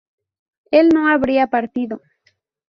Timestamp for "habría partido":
1.09-2.01